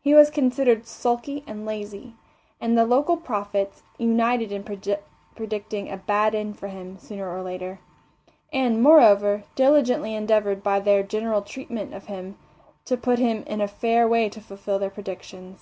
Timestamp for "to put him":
12.84-13.44